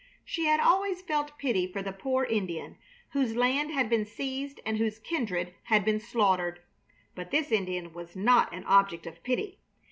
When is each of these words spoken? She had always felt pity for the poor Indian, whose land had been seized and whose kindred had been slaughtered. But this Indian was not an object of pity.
She 0.25 0.45
had 0.47 0.59
always 0.59 1.03
felt 1.03 1.37
pity 1.37 1.67
for 1.71 1.83
the 1.83 1.91
poor 1.93 2.23
Indian, 2.25 2.75
whose 3.11 3.35
land 3.35 3.69
had 3.69 3.87
been 3.87 4.03
seized 4.03 4.59
and 4.65 4.79
whose 4.79 4.97
kindred 4.97 5.53
had 5.65 5.85
been 5.85 5.99
slaughtered. 5.99 6.59
But 7.13 7.29
this 7.29 7.51
Indian 7.51 7.93
was 7.93 8.15
not 8.15 8.51
an 8.51 8.63
object 8.63 9.05
of 9.05 9.21
pity. 9.21 9.59